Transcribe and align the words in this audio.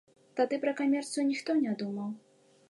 Тады 0.39 0.57
пра 0.63 0.73
камерцыю 0.79 1.27
ніхто 1.29 1.57
не 1.61 1.77
думаў. 1.83 2.09